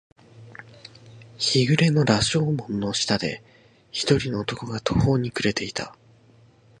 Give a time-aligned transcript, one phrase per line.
[1.37, 3.43] 日暮れの羅生門の下で、
[3.91, 5.95] 一人の男が途方に暮れていた。